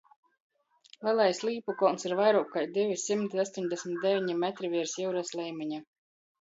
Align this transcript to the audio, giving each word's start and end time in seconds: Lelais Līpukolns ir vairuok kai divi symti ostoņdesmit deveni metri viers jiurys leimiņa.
Lelais 1.07 1.41
Līpukolns 1.49 2.07
ir 2.09 2.15
vairuok 2.21 2.49
kai 2.57 2.65
divi 2.79 2.97
symti 3.03 3.45
ostoņdesmit 3.45 4.03
deveni 4.09 4.39
metri 4.47 4.75
viers 4.77 4.99
jiurys 5.01 5.35
leimiņa. 5.41 5.87